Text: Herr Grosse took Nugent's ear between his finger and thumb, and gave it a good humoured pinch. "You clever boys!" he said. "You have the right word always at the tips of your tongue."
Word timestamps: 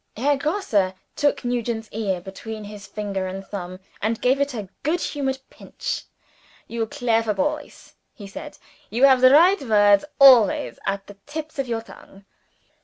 Herr 0.17 0.35
Grosse 0.35 0.93
took 1.15 1.45
Nugent's 1.45 1.87
ear 1.91 2.19
between 2.21 2.63
his 2.63 2.87
finger 2.87 3.27
and 3.27 3.45
thumb, 3.45 3.79
and 4.01 4.19
gave 4.19 4.41
it 4.41 4.55
a 4.55 4.67
good 4.81 4.99
humoured 4.99 5.37
pinch. 5.51 6.05
"You 6.67 6.87
clever 6.87 7.35
boys!" 7.35 7.93
he 8.11 8.25
said. 8.25 8.57
"You 8.89 9.03
have 9.03 9.21
the 9.21 9.29
right 9.29 9.61
word 9.61 10.03
always 10.17 10.79
at 10.87 11.05
the 11.05 11.17
tips 11.27 11.59
of 11.59 11.67
your 11.67 11.81
tongue." 11.81 12.25